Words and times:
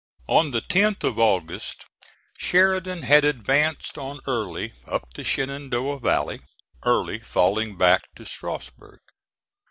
On 0.27 0.49
the 0.49 0.61
10th 0.61 1.03
of 1.03 1.19
August 1.19 1.85
Sheridan 2.35 3.03
had 3.03 3.23
advanced 3.23 3.99
on 3.99 4.19
Early 4.25 4.73
up 4.87 5.13
the 5.13 5.23
Shenandoah 5.23 5.99
Valley, 5.99 6.41
Early 6.83 7.19
falling 7.19 7.77
back 7.77 8.01
to 8.15 8.25
Strasburg. 8.25 8.97